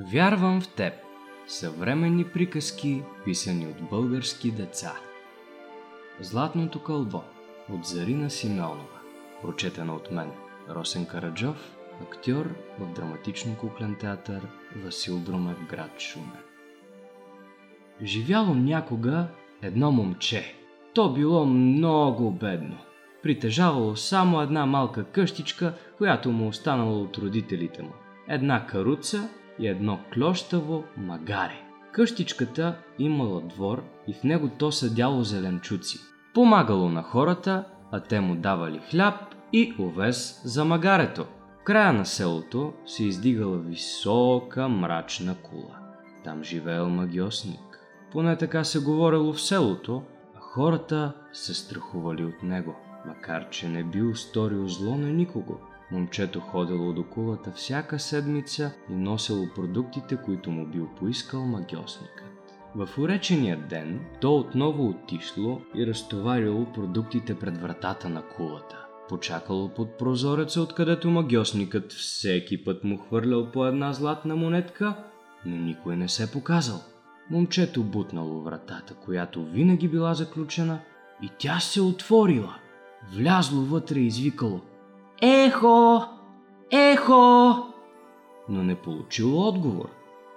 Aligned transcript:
Вярвам 0.00 0.60
в 0.60 0.68
теб. 0.68 0.94
Съвременни 1.46 2.24
приказки, 2.24 3.02
писани 3.24 3.66
от 3.66 3.88
български 3.90 4.50
деца. 4.50 4.92
Златното 6.20 6.82
кълбо 6.82 7.22
от 7.72 7.84
Зарина 7.84 8.30
Симеонова. 8.30 8.98
Прочетена 9.42 9.94
от 9.94 10.10
мен. 10.10 10.30
Росен 10.70 11.06
Караджов, 11.06 11.76
актьор 12.02 12.54
в 12.78 12.94
драматично 12.94 13.56
куклен 13.56 13.96
театър 14.00 14.48
Васил 14.76 15.18
Друмев, 15.18 15.66
град 15.70 16.00
Шумен. 16.00 16.42
Живяло 18.02 18.54
някога 18.54 19.26
едно 19.62 19.92
момче. 19.92 20.54
То 20.94 21.12
било 21.12 21.46
много 21.46 22.30
бедно. 22.30 22.78
Притежавало 23.22 23.96
само 23.96 24.42
една 24.42 24.66
малка 24.66 25.04
къщичка, 25.04 25.74
която 25.96 26.30
му 26.30 26.48
останала 26.48 26.98
от 26.98 27.18
родителите 27.18 27.82
му. 27.82 27.92
Една 28.28 28.66
каруца 28.66 29.28
и 29.58 29.68
едно 29.68 30.00
клощаво 30.14 30.84
магаре. 30.96 31.62
Къщичката 31.92 32.76
имала 32.98 33.40
двор 33.40 33.84
и 34.08 34.12
в 34.12 34.24
него 34.24 34.50
то 34.58 34.72
съдяло 34.72 35.22
зеленчуци. 35.22 35.98
Помагало 36.34 36.88
на 36.88 37.02
хората, 37.02 37.64
а 37.92 38.00
те 38.00 38.20
му 38.20 38.34
давали 38.34 38.80
хляб 38.90 39.14
и 39.52 39.74
овес 39.80 40.40
за 40.44 40.64
магарето. 40.64 41.26
В 41.60 41.64
края 41.64 41.92
на 41.92 42.06
селото 42.06 42.72
се 42.86 43.04
издигала 43.04 43.58
висока 43.58 44.68
мрачна 44.68 45.34
кула. 45.42 45.78
Там 46.24 46.44
живеел 46.44 46.88
магиосник. 46.88 47.80
Поне 48.12 48.36
така 48.36 48.64
се 48.64 48.80
говорило 48.80 49.32
в 49.32 49.40
селото, 49.40 50.02
а 50.36 50.40
хората 50.40 51.12
се 51.32 51.54
страхували 51.54 52.24
от 52.24 52.42
него, 52.42 52.74
макар 53.06 53.48
че 53.50 53.68
не 53.68 53.84
бил 53.84 54.14
сторил 54.14 54.68
зло 54.68 54.96
на 54.96 55.08
никого. 55.08 55.60
Момчето 55.92 56.40
ходило 56.40 56.92
до 56.92 57.04
кулата 57.04 57.52
всяка 57.52 57.98
седмица 57.98 58.72
и 58.90 58.94
носило 58.94 59.46
продуктите, 59.54 60.16
които 60.16 60.50
му 60.50 60.66
бил 60.66 60.88
поискал 60.98 61.44
магиосникът. 61.44 62.24
В 62.74 62.88
уречения 62.98 63.56
ден 63.68 64.00
то 64.20 64.36
отново 64.36 64.88
отишло 64.88 65.60
и 65.74 65.86
разтоварило 65.86 66.72
продуктите 66.72 67.38
пред 67.38 67.58
вратата 67.58 68.08
на 68.08 68.22
кулата. 68.22 68.86
Почакало 69.08 69.68
под 69.68 69.98
прозореца, 69.98 70.62
откъдето 70.62 71.10
магиосникът 71.10 71.92
всеки 71.92 72.64
път 72.64 72.84
му 72.84 72.98
хвърлял 72.98 73.50
по 73.52 73.66
една 73.66 73.92
златна 73.92 74.36
монетка, 74.36 74.94
но 75.46 75.56
никой 75.56 75.96
не 75.96 76.08
се 76.08 76.32
показал. 76.32 76.80
Момчето 77.30 77.82
бутнало 77.82 78.40
вратата, 78.40 78.94
която 78.94 79.44
винаги 79.44 79.88
била 79.88 80.14
заключена, 80.14 80.78
и 81.22 81.30
тя 81.38 81.60
се 81.60 81.80
отворила. 81.80 82.54
Влязло 83.12 83.60
вътре 83.60 83.98
и 83.98 84.06
извикало 84.06 84.60
Ехо! 85.22 86.00
Ехо! 86.70 87.54
Но 88.48 88.62
не 88.62 88.74
получило 88.74 89.48
отговор. 89.48 89.90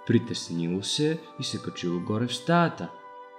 Притеснило 0.06 0.82
се 0.82 1.20
и 1.40 1.44
се 1.44 1.62
качило 1.62 2.00
горе 2.00 2.26
в 2.26 2.34
стаята. 2.34 2.88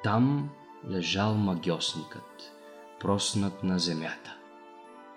Там 0.03 0.50
лежал 0.89 1.35
магиосникът, 1.35 2.53
проснат 3.00 3.63
на 3.63 3.80
земята. 3.80 4.35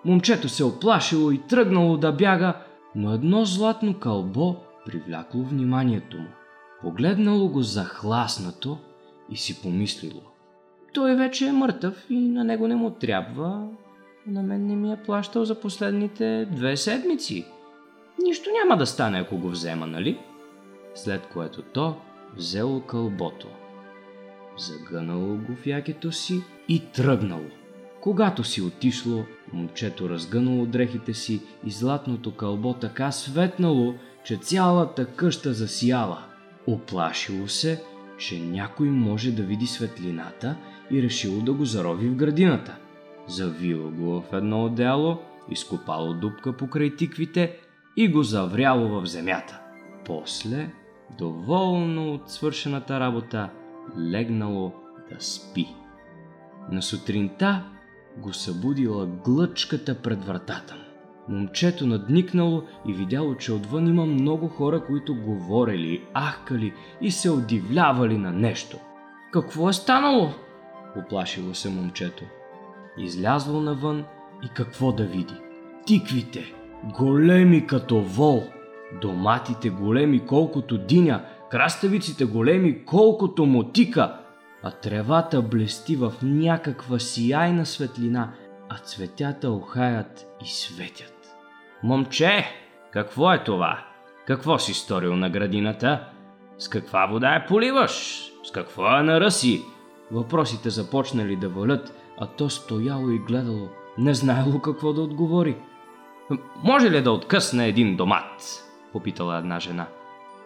Момчето 0.05 0.49
се 0.49 0.65
оплашило 0.65 1.31
и 1.31 1.39
тръгнало 1.39 1.97
да 1.97 2.13
бяга, 2.13 2.55
но 2.95 3.13
едно 3.13 3.45
златно 3.45 3.95
кълбо 3.95 4.57
привлякло 4.87 5.43
вниманието 5.43 6.17
му. 6.19 6.29
Погледнало 6.81 7.49
го 7.49 7.63
захласнато 7.63 8.79
и 9.31 9.37
си 9.37 9.63
помислило. 9.63 10.23
Той 10.95 11.15
вече 11.15 11.47
е 11.47 11.53
мъртъв 11.53 12.07
и 12.11 12.19
на 12.29 12.45
него 12.45 12.69
не 12.69 12.77
му 12.77 12.91
трябва. 12.91 13.69
На 14.27 14.43
мен 14.43 14.67
не 14.67 14.77
ми 14.77 14.93
е 14.93 15.03
плащал 15.07 15.45
за 15.45 15.61
последните 15.61 16.49
две 16.53 16.77
седмици. 16.77 17.45
Нищо 18.25 18.51
няма 18.63 18.77
да 18.77 18.87
стане, 18.87 19.19
ако 19.19 19.39
го 19.39 19.49
взема, 19.49 19.87
нали? 19.87 20.19
След 20.95 21.27
което 21.27 21.63
то 21.63 21.97
взело 22.37 22.81
кълбото. 22.81 23.49
Загънало 24.59 25.37
го 25.37 25.57
в 25.57 25.67
якето 25.67 26.13
си 26.13 26.43
и 26.69 26.83
тръгнало. 26.93 27.47
Когато 28.01 28.45
си 28.45 28.63
отишло, 28.63 29.25
момчето 29.53 30.09
разгънало 30.09 30.67
дрехите 30.67 31.15
си 31.15 31.43
и 31.67 31.71
златното 31.71 32.35
кълбо 32.35 32.75
така 32.75 33.13
светнало, 33.13 33.95
че 34.25 34.37
цялата 34.37 35.07
къща 35.07 35.53
засияла. 35.53 36.23
Оплашило 36.67 37.49
се, 37.49 37.83
че 38.19 38.41
някой 38.41 38.89
може 38.89 39.33
да 39.33 39.43
види 39.43 39.67
светлината 39.67 40.57
и 40.91 41.03
решило 41.03 41.41
да 41.41 41.53
го 41.53 41.65
зарови 41.65 42.09
в 42.09 42.17
градината. 42.17 42.77
Завило 43.29 43.91
го 43.91 44.21
в 44.21 44.33
едно 44.33 44.65
одеяло, 44.65 45.19
изкопало 45.51 46.15
дупка 46.15 46.53
покрай 46.53 46.97
тиквите 46.97 47.59
и 47.97 48.09
го 48.09 48.23
завряло 48.23 48.89
в 48.89 49.07
земята. 49.07 49.61
После, 50.05 50.71
доволно 51.19 52.15
от 52.15 52.31
свършената 52.31 53.01
работа, 53.01 53.51
легнало 53.99 54.73
да 55.11 55.17
спи. 55.21 55.67
На 56.73 56.83
сутринта 56.83 57.65
го 58.19 58.33
събудила 58.33 59.07
глъчката 59.07 60.03
пред 60.03 60.25
вратата 60.25 60.75
му. 60.75 60.81
Момчето 61.29 61.87
надникнало 61.87 62.63
и 62.89 62.93
видяло, 62.93 63.35
че 63.35 63.53
отвън 63.53 63.87
има 63.87 64.07
много 64.07 64.49
хора, 64.49 64.85
които 64.85 65.15
говорили, 65.15 66.05
ахкали 66.15 66.73
и 67.01 67.11
се 67.11 67.31
удивлявали 67.31 68.19
на 68.19 68.33
нещо. 68.33 68.79
Какво 69.33 69.69
е 69.69 69.73
станало? 69.73 70.31
Оплашило 70.97 71.55
се 71.55 71.71
момчето. 71.71 72.25
Излязло 72.99 73.61
навън 73.61 74.05
и 74.45 74.49
какво 74.49 74.93
да 74.93 75.05
види? 75.05 75.35
Тиквите, 75.87 76.55
големи 76.99 77.67
като 77.67 78.01
вол, 78.01 78.45
доматите 79.03 79.71
големи 79.71 80.27
колкото 80.27 80.79
диня, 80.79 81.25
краставиците 81.51 82.25
големи 82.25 82.85
колкото 82.85 83.47
мотика, 83.47 84.19
а 84.63 84.71
тревата 84.71 85.43
блести 85.43 85.97
в 85.97 86.13
някаква 86.23 86.99
сияйна 86.99 87.67
светлина, 87.67 88.33
а 88.69 88.79
цветята 88.79 89.51
охаят 89.51 90.27
и 90.45 90.49
светят. 90.49 91.37
Момче, 91.83 92.45
какво 92.91 93.33
е 93.33 93.45
това? 93.45 93.85
Какво 94.27 94.59
си 94.59 94.75
сторил 94.75 95.17
на 95.17 95.31
градината? 95.31 96.09
С 96.59 96.69
каква 96.69 97.07
вода 97.07 97.35
я 97.35 97.47
поливаш? 97.47 98.23
С 98.45 98.51
какво 98.51 98.87
я 98.87 99.03
наръси? 99.03 99.63
Въпросите 100.13 100.71
започнали 100.71 101.37
да 101.37 101.49
валят, 101.49 101.93
а 102.19 102.27
то 102.27 102.51
стояло 102.51 103.11
и 103.11 103.19
гледало, 103.19 103.69
не 103.99 104.15
знаело 104.15 104.61
какво 104.61 104.93
да 104.93 105.03
отговори. 105.03 105.57
Може 106.65 106.91
ли 106.91 107.03
да 107.03 107.13
откъсне 107.13 107.69
един 107.69 107.97
домат? 107.97 108.65
Попитала 108.93 109.37
една 109.37 109.61
жена. 109.61 109.87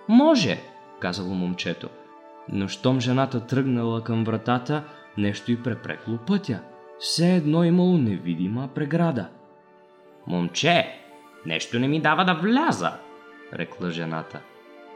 Може, 0.08 0.62
казало 1.00 1.34
момчето. 1.34 1.88
Но 2.48 2.68
щом 2.68 3.00
жената 3.00 3.46
тръгнала 3.46 4.04
към 4.04 4.24
вратата, 4.24 4.82
нещо 5.18 5.52
и 5.52 5.62
препрекло 5.62 6.18
пътя. 6.26 6.60
Все 6.98 7.36
едно 7.36 7.64
имало 7.64 7.98
невидима 7.98 8.68
преграда. 8.74 9.28
Момче, 10.26 11.00
Нещо 11.46 11.78
не 11.78 11.88
ми 11.88 12.00
дава 12.00 12.24
да 12.24 12.34
вляза, 12.34 12.92
рекла 13.52 13.90
жената. 13.90 14.40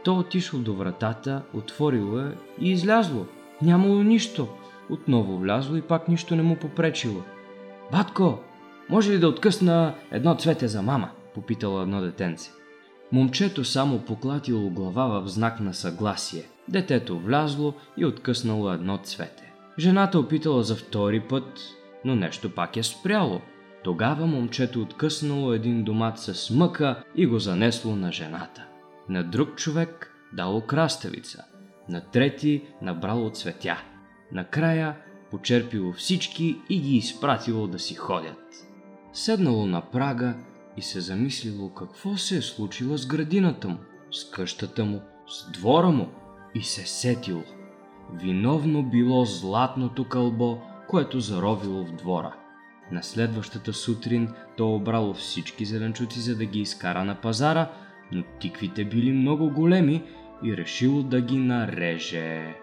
То 0.05 0.19
отишло 0.19 0.59
до 0.59 0.75
вратата, 0.75 1.43
отворило 1.55 2.19
я 2.19 2.33
и 2.61 2.71
излязло. 2.71 3.27
Нямало 3.63 4.03
нищо. 4.03 4.49
Отново 4.91 5.39
влязло 5.39 5.77
и 5.77 5.83
пак 5.83 6.09
нищо 6.09 6.37
не 6.37 6.43
му 6.43 6.57
попречило. 6.57 7.23
Батко, 7.93 8.39
може 8.89 9.13
ли 9.13 9.19
да 9.19 9.29
откъсна 9.29 9.95
едно 10.11 10.35
цвете 10.35 10.69
за 10.69 10.83
мама? 10.83 11.11
Попитало 11.35 11.81
едно 11.81 12.01
детенце. 12.01 12.51
Момчето 13.13 13.65
само 13.65 13.99
поклатило 13.99 14.71
глава 14.71 15.21
в 15.21 15.29
знак 15.29 15.61
на 15.61 15.75
съгласие. 15.75 16.43
Детето 16.69 17.19
влязло 17.19 17.75
и 17.97 18.05
откъснало 18.05 18.73
едно 18.73 18.99
цвете. 18.99 19.53
Жената 19.79 20.19
опитала 20.19 20.63
за 20.63 20.77
втори 20.77 21.21
път, 21.21 21.61
но 22.05 22.15
нещо 22.15 22.55
пак 22.55 22.77
е 22.77 22.83
спряло– 22.83 23.41
тогава 23.85 24.27
момчето 24.27 24.83
откъснало 24.83 25.53
един 25.53 25.85
домат 25.85 26.19
с 26.19 26.51
мъка 26.51 27.05
и 27.17 27.27
го 27.27 27.39
занесло 27.39 27.97
на 27.97 28.13
жената. 28.13 28.67
На 29.09 29.25
друг 29.25 29.57
човек 29.57 30.13
дало 30.33 30.61
краставица, 30.61 31.45
на 31.89 32.01
трети 32.01 32.63
набрало 32.83 33.31
цветя. 33.31 33.83
Накрая 34.33 34.97
почерпило 35.31 35.93
всички 35.93 36.57
и 36.69 36.81
ги 36.81 36.97
изпратило 36.97 37.67
да 37.67 37.79
си 37.79 37.95
ходят. 37.95 38.55
Седнало 39.13 39.67
на 39.67 39.81
прага 39.81 40.35
и 40.77 40.83
се 40.83 41.01
замислило 41.01 41.75
какво 41.75 42.17
се 42.17 42.37
е 42.37 42.43
случило 42.43 42.97
с 42.99 43.07
градината 43.07 43.69
му, 43.69 43.79
с 44.11 44.31
къщата 44.31 44.85
му, 44.85 45.01
с 45.29 45.51
двора 45.51 45.91
му 45.91 46.09
и 46.55 46.63
се 46.63 46.87
сетило. 46.87 47.43
Виновно 48.13 48.83
било 48.83 49.25
златното 49.25 50.09
кълбо, 50.09 50.59
което 50.89 51.21
заровило 51.21 51.85
в 51.85 51.93
двора– 51.93 52.35
на 52.93 53.03
следващата 53.03 53.73
сутрин 53.73 54.29
то 54.57 54.75
обрало 54.75 55.15
всички 55.15 55.65
зеленчуци, 55.65 56.21
за 56.21 56.37
да 56.37 56.45
ги 56.45 56.61
изкара 56.61 57.05
на 57.05 57.15
пазара, 57.15 57.71
но 58.13 58.23
тиквите 58.41 58.85
били 58.85 59.13
много 59.13 59.51
големи 59.51 60.03
и 60.45 60.57
решило 60.57 61.03
да 61.03 61.21
ги 61.21 61.37
нареже. 61.37 62.55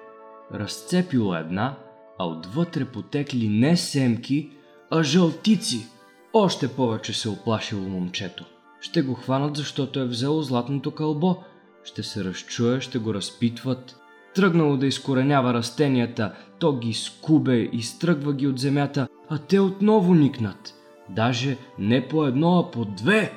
Разцепило 0.54 1.36
една, 1.36 1.78
а 2.20 2.26
отвътре 2.26 2.86
потекли 2.86 3.50
не 3.50 3.78
семки, 3.78 4.50
а 4.92 5.04
жълтици. 5.04 5.88
Още 6.34 6.68
повече 6.68 7.14
се 7.14 7.30
оплашило 7.30 7.82
момчето. 7.82 8.46
Ще 8.82 9.02
го 9.02 9.14
хванат, 9.14 9.58
защото 9.58 10.00
е 10.00 10.08
взело 10.08 10.42
златното 10.42 10.92
кълбо. 10.92 11.44
ще 11.84 12.04
се 12.04 12.24
разчуе, 12.24 12.82
ще 12.82 13.00
го 13.00 13.14
разпитват. 13.14 13.98
Тръгнало 14.36 14.78
да 14.78 14.88
изкоренява 14.88 15.54
растенията, 15.54 16.34
то 16.60 16.74
ги 16.74 16.94
скубе, 16.94 17.70
изтръгва 17.74 18.34
ги 18.34 18.48
от 18.48 18.60
земята, 18.60 19.08
а 19.30 19.38
те 19.38 19.60
отново 19.60 20.14
никнат. 20.14 20.74
Даже 21.10 21.58
не 21.80 22.08
по 22.08 22.26
едно, 22.26 22.60
а 22.60 22.72
по 22.72 22.86
две. 22.86 23.34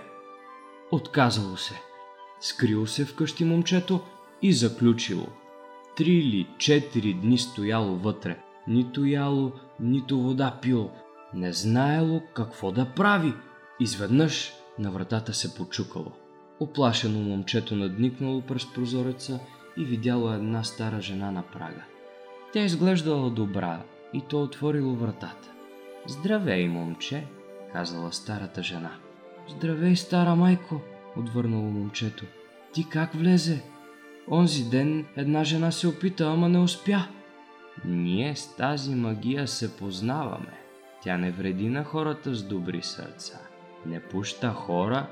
Отказало 0.92 1.56
се. 1.56 1.80
Скрило 2.40 2.86
се 2.86 3.04
вкъщи 3.04 3.44
момчето 3.44 4.00
и 4.42 4.52
заключило. 4.52 5.26
Три 5.96 6.10
или 6.10 6.46
четири 6.58 7.14
дни 7.14 7.38
стояло 7.38 7.96
вътре. 7.96 8.38
Нито 8.68 9.04
яло, 9.04 9.52
нито 9.80 10.18
вода 10.18 10.58
пило. 10.62 10.90
Не 11.34 11.52
знаело 11.52 12.22
какво 12.34 12.72
да 12.72 12.84
прави. 12.84 13.32
Изведнъж 13.80 14.52
на 14.78 14.90
вратата 14.90 15.34
се 15.34 15.54
почукало. 15.54 16.12
Оплашено 16.60 17.18
момчето 17.18 17.76
надникнало 17.76 18.40
през 18.40 18.72
прозореца 18.72 19.40
и 19.76 19.84
видяло 19.84 20.32
една 20.32 20.64
стара 20.64 21.00
жена 21.00 21.30
на 21.30 21.42
прага. 21.42 21.84
Тя 22.52 22.60
изглеждала 22.60 23.30
добра 23.30 23.82
и 24.12 24.20
то 24.28 24.42
отворило 24.42 24.94
вратата. 24.94 25.50
Здравей, 26.06 26.68
момче, 26.68 27.26
казала 27.72 28.12
старата 28.12 28.62
жена. 28.62 28.92
Здравей, 29.48 29.96
стара 29.96 30.34
майко, 30.34 30.80
отвърнало 31.16 31.70
момчето. 31.70 32.24
Ти 32.72 32.88
как 32.88 33.14
влезе? 33.14 33.62
Онзи 34.30 34.70
ден 34.70 35.06
една 35.16 35.44
жена 35.44 35.70
се 35.70 35.88
опита, 35.88 36.26
ама 36.26 36.48
не 36.48 36.58
успя. 36.58 37.08
Ние 37.84 38.36
с 38.36 38.56
тази 38.56 38.94
магия 38.94 39.48
се 39.48 39.76
познаваме. 39.76 40.52
Тя 41.02 41.16
не 41.16 41.30
вреди 41.30 41.68
на 41.68 41.84
хората 41.84 42.34
с 42.34 42.42
добри 42.42 42.82
сърца. 42.82 43.38
Не 43.86 44.00
пуща 44.00 44.50
хора, 44.50 45.06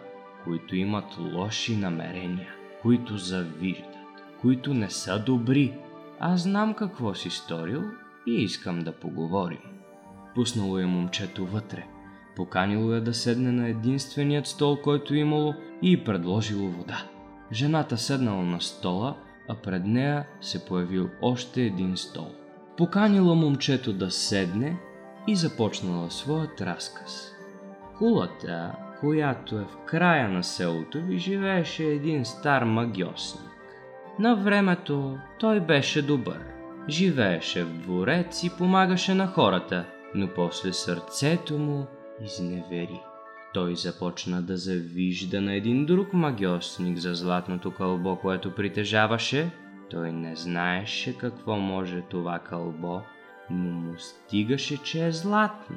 които 0.44 0.76
имат 0.76 1.19
лоши 1.19 1.76
намерения, 1.76 2.49
които 2.82 3.17
завиждат, 3.17 3.97
които 4.41 4.75
не 4.75 4.91
са 4.91 5.19
добри. 5.19 5.75
Аз 6.20 6.43
знам 6.43 6.75
какво 6.75 7.14
си 7.14 7.31
сторил 7.31 7.82
и 8.26 8.35
искам 8.35 8.79
да 8.79 8.93
поговорим. 8.93 9.62
Пуснало 10.35 10.79
е 10.79 10.87
момчето 10.87 11.47
вътре. 11.47 11.87
Поканило 12.37 12.93
е 12.93 13.00
да 13.00 13.14
седне 13.14 13.53
на 13.53 13.69
единственият 13.69 14.47
стол, 14.47 14.76
който 14.82 15.14
имало 15.14 15.55
и 15.82 16.05
предложило 16.05 16.69
вода. 16.69 17.12
Жената 17.52 17.99
седнала 17.99 18.43
на 18.43 18.60
стола, 18.60 19.16
а 19.49 19.54
пред 19.54 19.87
нея 19.87 20.26
се 20.40 20.64
появил 20.64 21.08
още 21.22 21.62
един 21.62 21.96
стол. 21.96 22.31
Поканила 22.76 23.34
момчето 23.34 23.93
да 23.93 24.10
седне 24.10 24.76
и 25.26 25.37
започнала 25.37 26.10
своят 26.10 26.60
разказ. 26.60 27.32
Кулата, 27.99 28.72
която 29.00 29.58
е 29.58 29.64
в 29.64 29.76
края 29.87 30.28
на 30.28 30.43
селото 30.43 31.00
ви, 31.00 31.19
живееше 31.19 31.84
един 31.84 32.25
стар 32.25 32.62
магиосник. 32.62 33.50
На 34.19 34.34
времето 34.34 35.19
той 35.38 35.60
беше 35.60 36.02
добър. 36.02 36.40
Живееше 36.88 37.64
в 37.64 37.78
дворец 37.78 38.43
и 38.43 38.50
помагаше 38.58 39.14
на 39.14 39.26
хората, 39.26 39.84
но 40.14 40.28
после 40.34 40.72
сърцето 40.72 41.58
му 41.58 41.87
изневери. 42.25 43.00
Той 43.54 43.76
започна 43.76 44.43
да 44.43 44.56
завижда 44.56 45.40
на 45.40 45.54
един 45.54 45.87
друг 45.87 46.12
магиосник 46.12 46.99
за 46.99 47.14
златното 47.14 47.70
кълбо, 47.70 48.16
което 48.16 48.54
притежаваше. 48.54 49.50
Той 49.90 50.12
не 50.12 50.37
знаеше 50.37 51.19
какво 51.19 51.56
може 51.56 52.00
това 52.00 52.38
кълбо, 52.38 53.00
но 53.50 53.70
му 53.70 53.94
стигаше, 53.99 54.82
че 54.82 55.06
е 55.06 55.12
златно. 55.12 55.76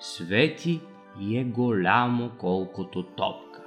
Свети 0.00 0.80
и 1.20 1.38
е 1.38 1.44
голямо 1.44 2.30
колкото 2.38 3.02
топка. 3.02 3.60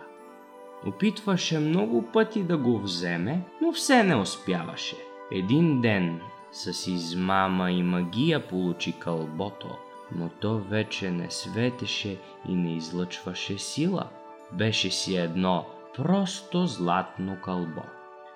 Опитваше 0.87 1.59
много 1.59 2.11
пъти 2.13 2.43
да 2.43 2.57
го 2.57 2.79
вземе, 2.79 3.41
но 3.61 3.71
все 3.71 4.03
не 4.03 4.15
успяваше. 4.15 4.95
Един 5.31 5.81
ден 5.81 6.19
с 6.51 6.87
измама 6.87 7.71
и 7.71 7.83
магия 7.83 8.47
получи 8.47 8.99
кълбото, 8.99 9.67
но 10.15 10.29
то 10.29 10.57
вече 10.57 11.11
не 11.11 11.31
светеше 11.31 12.17
и 12.49 12.55
не 12.55 12.75
излъчваше 12.75 13.57
сила. 13.57 14.09
Беше 14.51 14.91
си 14.91 15.15
едно 15.15 15.65
просто 15.95 16.65
златно 16.65 17.37
кълбо. 17.43 17.81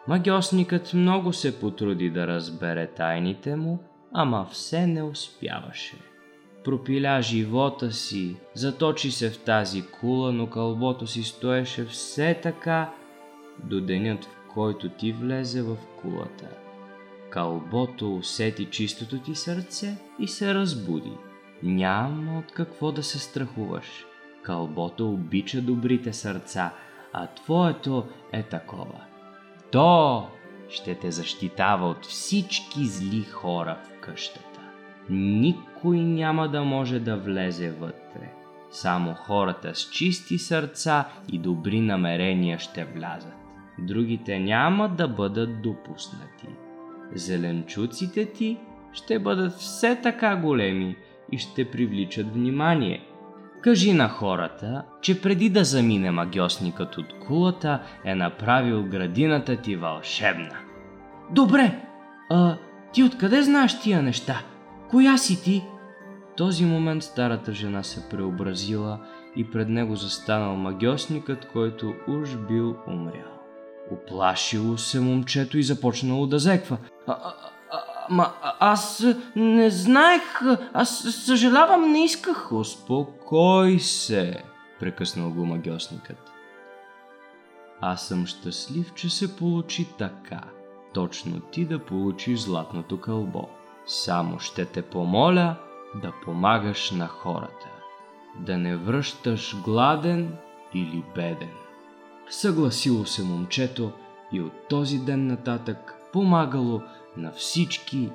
Магиосникът 0.08 0.94
много 0.94 1.34
се 1.34 1.60
потруди 1.60 2.10
да 2.10 2.28
разбере 2.28 2.88
тайните 2.88 3.56
му, 3.56 3.80
ама 4.14 4.48
все 4.52 4.88
не 4.88 5.04
успяваше. 5.04 5.96
Пропиля 6.64 7.22
живота 7.22 7.92
си, 7.92 8.36
заточи 8.54 9.12
се 9.12 9.30
в 9.30 9.40
тази 9.40 9.88
кула, 9.88 10.32
но 10.32 10.48
кълбото 10.48 11.08
си 11.08 11.24
стоеше 11.24 11.86
все 11.86 12.40
така 12.44 12.94
до 13.64 13.82
денят, 13.82 14.26
в 14.26 14.54
който 14.54 14.90
ти 14.90 15.12
влезе 15.12 15.62
в 15.62 15.78
кулата. 16.02 16.48
Кълбото 17.30 18.16
усети 18.16 18.66
чистото 18.66 19.20
ти 19.20 19.36
сърце 19.36 19.98
и 20.20 20.28
се 20.28 20.54
разбуди. 20.54 21.12
Няма 21.64 22.40
от 22.40 22.52
какво 22.52 22.92
да 22.92 23.04
се 23.04 23.20
страхуваш. 23.20 24.06
Кълбото 24.44 25.14
обича 25.14 25.62
добрите 25.62 26.14
сърца, 26.14 26.74
а 27.14 27.28
твоето 27.28 28.08
е 28.32 28.44
такова. 28.44 29.02
То 29.72 30.28
ще 30.70 30.96
те 30.96 31.12
защитава 31.12 31.88
от 31.88 32.06
всички 32.06 32.86
зли 32.86 33.24
хора 33.24 33.78
в 33.84 34.00
къщата. 34.02 34.62
Никой 35.10 36.00
няма 36.00 36.50
да 36.50 36.64
може 36.64 37.00
да 37.00 37.18
влезе 37.18 37.72
вътре. 37.72 38.34
Само 38.72 39.14
хората 39.14 39.76
с 39.76 39.90
чисти 39.90 40.38
сърца 40.38 41.06
и 41.32 41.40
добри 41.40 41.82
намерения 41.82 42.60
ще 42.60 42.86
влязат. 42.86 43.34
Другите 43.80 44.40
няма 44.40 44.90
да 44.90 45.08
бъдат 45.08 45.62
допуснати. 45.62 46.48
Зеленчуците 47.14 48.26
ти 48.26 48.58
ще 48.94 49.20
бъдат 49.20 49.54
все 49.54 50.02
така 50.02 50.36
големи 50.36 50.96
и 51.32 51.38
ще 51.38 51.72
привличат 51.72 52.34
внимание. 52.34 53.04
Кажи 53.62 53.94
на 53.94 54.10
хората, 54.10 54.84
че 55.02 55.22
преди 55.22 55.50
да 55.50 55.64
замине 55.64 56.12
магиосникът 56.12 56.98
от 56.98 57.06
кулата 57.28 57.82
е 58.06 58.16
направил 58.16 58.84
градината 58.84 59.56
ти 59.56 59.76
вълшебна. 59.76 60.58
Добре, 61.32 61.80
а 62.30 62.58
ти 62.94 63.04
откъде 63.04 63.42
знаеш 63.42 63.80
тия 63.80 64.02
неща? 64.02 64.42
Коя 64.90 65.18
си 65.18 65.44
ти? 65.44 65.64
В 66.34 66.36
този 66.36 66.66
момент 66.66 67.04
старата 67.04 67.54
жена 67.54 67.84
се 67.84 68.10
преобразила 68.10 69.00
и 69.36 69.52
пред 69.52 69.70
него 69.70 69.96
застанал 69.96 70.56
магиосникът, 70.56 71.48
който 71.54 71.94
уж 72.08 72.36
бил 72.36 72.76
умрял. 72.88 73.42
Оплашило 73.92 74.78
се 74.78 75.00
момчето 75.00 75.58
и 75.58 75.64
започнало 75.64 76.28
да 76.28 76.40
зеква. 76.40 76.78
А, 77.08 77.12
а, 77.12 77.34
ма, 78.10 78.34
аз 78.60 79.06
не 79.36 79.70
знаех, 79.70 80.42
аз 80.74 81.00
съжалявам, 81.26 81.92
не 81.92 82.04
исках. 82.04 82.52
Успокой 82.52 83.80
се, 83.80 84.44
прекъснал 84.80 85.30
го 85.30 85.46
магиосникът. 85.46 86.32
Аз 87.82 88.08
съм 88.08 88.26
щастлив, 88.26 88.94
че 88.94 89.10
се 89.10 89.36
получи 89.36 89.88
така. 89.98 90.42
Точно 90.94 91.40
ти 91.40 91.66
да 91.66 91.80
получиш 91.80 92.40
златното 92.40 93.02
кълбо. 93.02 93.48
Само 93.86 94.40
ще 94.40 94.66
те 94.66 94.82
помоля 94.82 95.56
да 95.96 96.14
помагаш 96.26 96.92
на 96.92 97.08
хората. 97.08 97.68
Да 98.40 98.58
не 98.58 98.76
връщаш 98.76 99.56
гладен 99.62 100.38
или 100.74 101.04
беден. 101.16 101.54
Съгласило 102.30 103.06
се 103.06 103.24
момчето 103.24 103.92
и 104.32 104.42
от 104.42 104.68
този 104.70 105.00
ден 105.00 105.28
нататък 105.28 105.94
помагало 106.14 106.82
на 107.18 107.32
всички 107.32 107.98
и 107.98 108.12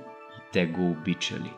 те 0.52 0.66
го 0.66 0.90
обичали. 0.90 1.52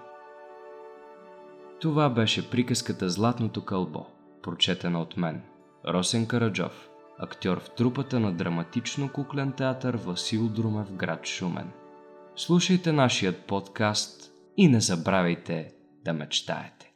Това 1.80 2.10
беше 2.10 2.50
приказката 2.50 3.08
Златното 3.08 3.64
кълбо, 3.64 4.06
прочетена 4.42 5.00
от 5.00 5.16
мен, 5.16 5.42
Росен 5.88 6.26
Караджов, 6.26 6.88
актьор 7.18 7.60
в 7.60 7.70
трупата 7.70 8.20
на 8.20 8.32
драматично-куклен 8.32 9.56
театър 9.56 9.96
Васил 9.96 10.48
Друмев 10.48 10.92
град 10.92 11.26
Шумен. 11.26 11.70
Слушайте 12.36 12.92
нашият 12.92 13.46
подкаст 13.46 14.32
и 14.56 14.68
не 14.68 14.80
забравяйте 14.80 15.72
да 16.04 16.12
мечтаете. 16.12 16.93